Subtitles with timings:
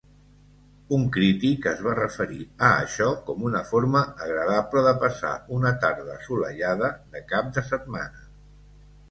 [0.95, 6.17] Un crític es va referir a això com una forma agradable de passar una tarda
[6.17, 8.27] assolellada de cap de setmana.